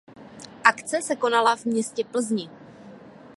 Akce 0.63 1.01
se 1.01 1.15
konala 1.15 1.55
v 1.55 1.65
městě 1.65 2.03
Plzni. 2.11 2.49